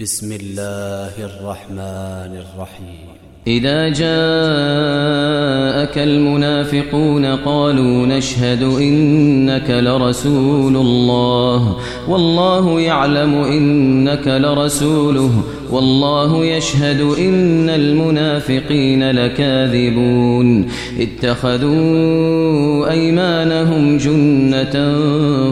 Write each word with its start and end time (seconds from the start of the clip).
بسم 0.00 0.32
الله 0.32 1.24
الرحمن 1.24 2.36
الرحيم 2.36 3.06
إذا 3.46 3.88
جاء 3.88 5.33
جاءك 5.94 6.08
المنافقون 6.08 7.26
قالوا 7.26 8.06
نشهد 8.06 8.62
إنك 8.62 9.70
لرسول 9.70 10.76
الله 10.76 11.76
والله 12.08 12.80
يعلم 12.80 13.34
إنك 13.34 14.28
لرسوله 14.28 15.30
والله 15.70 16.44
يشهد 16.44 17.00
إن 17.00 17.68
المنافقين 17.68 19.10
لكاذبون 19.10 20.68
اتخذوا 21.00 22.90
أيمانهم 22.90 23.96
جنة 23.98 24.94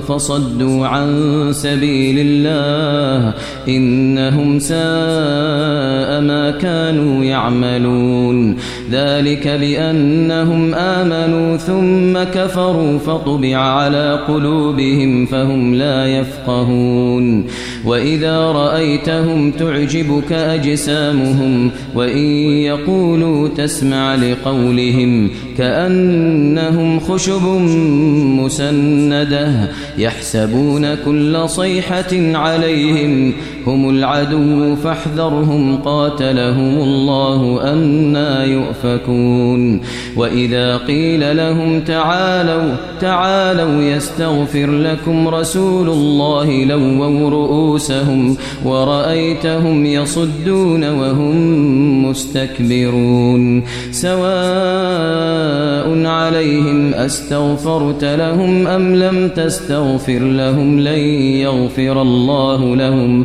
فصدوا 0.00 0.86
عن 0.86 1.06
سبيل 1.52 2.16
الله 2.18 3.32
إنهم 3.68 4.58
ساء 4.58 6.21
كانوا 6.60 7.24
يعملون 7.24 8.56
ذلك 8.90 9.48
بأنهم 9.48 10.74
آمنوا 10.74 11.56
ثم 11.56 12.30
كفروا 12.40 12.98
فطبع 12.98 13.56
على 13.56 14.18
قلوبهم 14.28 15.26
فهم 15.26 15.74
لا 15.74 16.06
يفقهون 16.18 17.44
وإذا 17.84 18.38
رأيتهم 18.40 19.50
تعجبك 19.50 20.32
أجسامهم 20.32 21.70
وإن 21.94 22.26
يقولوا 22.52 23.48
تسمع 23.48 24.14
لقولهم 24.14 25.30
كأنهم 25.58 27.00
خشب 27.00 27.42
مسندة 28.42 29.68
يحسبون 29.98 30.94
كل 31.04 31.42
صيحة 31.48 32.06
عليهم 32.36 33.32
هم 33.66 33.90
العدو 33.90 34.76
فاحذرهم 34.76 35.76
قاتلهم 35.76 36.78
الله 36.78 37.72
أنا 37.72 38.44
يؤفكون 38.44 39.80
وإذا 40.16 40.76
قيل 40.76 41.36
لهم 41.36 41.80
تعالوا 41.80 42.74
تعالوا 43.00 43.82
يستغفر 43.82 44.70
لكم 44.70 45.28
رسول 45.28 45.88
الله 45.88 46.64
لووا 46.64 47.30
رؤوسهم 47.30 48.36
ورأيتهم 48.64 49.86
يصدون 49.86 50.90
وهم 50.90 52.06
مستكبرون 52.10 53.62
سواء 53.90 56.06
عليهم 56.06 56.94
أستغفرت 56.94 58.04
لهم 58.04 58.66
أم 58.66 58.96
لم 58.96 59.28
تستغفر 59.28 60.18
لهم 60.18 60.80
لن 60.80 60.98
يغفر 60.98 62.02
الله 62.02 62.76
لهم 62.76 63.24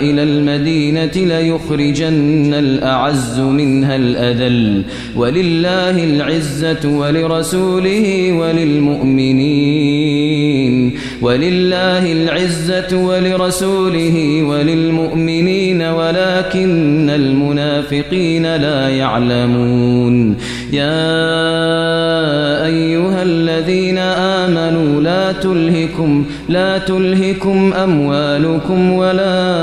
إلى 0.00 0.22
المدينة 0.22 1.10
ليخرجن 1.16 2.54
الأعز 2.54 3.40
منها 3.40 3.96
الأذل 3.96 4.82
ولله 5.16 6.04
العزة 6.04 6.88
ولرسوله 6.88 8.32
وللمؤمنين 8.32 10.90
ولله 11.22 12.12
العزة 12.12 12.98
ولرسوله 12.98 14.42
وللمؤمنين 14.42 15.82
ولكن 15.82 17.10
المنافقين 17.10 18.56
لا 18.56 18.88
يعلمون 18.88 20.30
يا 20.72 21.06
أيها 22.66 23.22
الذين 23.22 23.98
آمنوا 23.98 24.29
آمنوا 24.58 25.00
لا 25.00 25.32
تلهكم 25.32 26.24
لا 26.48 26.78
تلهكم 26.78 27.72
أموالكم 27.72 28.92
ولا 28.92 29.60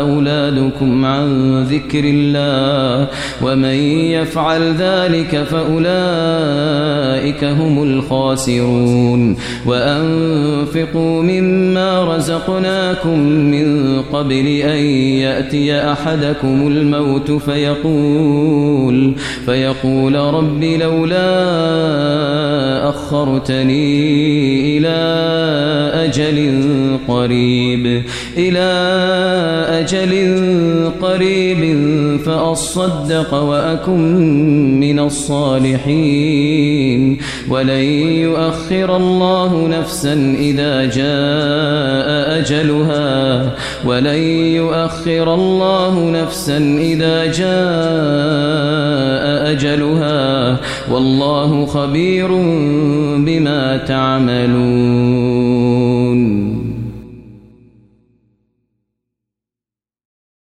أولادكم 0.00 1.04
عن 1.04 1.52
ذكر 1.64 2.04
الله 2.04 3.06
ومن 3.42 3.74
يفعل 4.14 4.74
ذلك 4.78 5.42
فأولئك 5.50 7.44
هم 7.44 7.82
الخاسرون 7.82 9.36
وأنفقوا 9.66 11.22
مما 11.22 12.16
رزقناكم 12.16 13.18
من 13.28 14.00
قبل 14.12 14.46
أن 14.46 14.80
يأتي 15.20 15.90
أحدكم 15.92 16.66
الموت 16.68 17.30
فيقول 17.30 19.14
فيقول 19.46 20.14
رب 20.14 20.64
لولا 20.64 21.40
أخرتني 23.10 23.80
إلى 24.78 24.98
أجل 25.94 26.60
قريب 27.08 28.02
إلى 28.36 28.70
أجل 29.68 30.40
قريب 31.02 31.78
فأصدق 32.20 33.34
وأكن 33.34 34.80
من 34.80 34.98
الصالحين 34.98 37.18
ولن 37.48 37.84
يؤخر 38.20 38.96
الله 38.96 39.68
نفسا 39.80 40.36
إذا 40.40 40.84
جاء 40.84 42.30
أجلها 42.40 43.42
ولن 43.86 44.18
يؤخر 44.56 45.34
الله 45.34 46.10
نفسا 46.10 46.58
إذا 46.80 47.26
جاء 47.32 48.49
أجلها 49.52 50.56
والله 50.90 51.66
خبير 51.66 52.34
بما 53.18 53.76
تعملون 53.76 54.89